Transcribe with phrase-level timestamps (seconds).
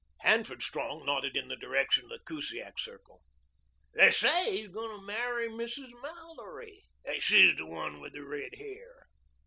[0.21, 3.21] Hanford Strong nodded in the direction of the Kusiak circle.
[3.93, 5.91] "They say he's going to marry Mrs.
[6.01, 6.87] Mallory.
[7.19, 9.09] She's the one with the red hair."